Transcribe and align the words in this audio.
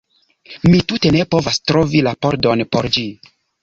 Mi 0.71 0.79
tute 0.93 1.13
ne 1.17 1.23
povas 1.35 1.63
trovi 1.69 2.05
la 2.11 2.17
pordon 2.27 2.69
por 2.75 2.95
ĝi 2.99 3.09